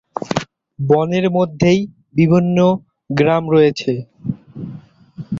[0.79, 1.79] বনের মধ্যেই
[2.15, 2.57] বিভিন্ন
[3.09, 3.91] গ্রাম রয়েছে।